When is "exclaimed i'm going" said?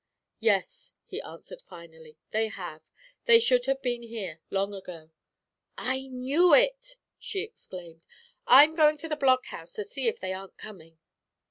7.43-8.97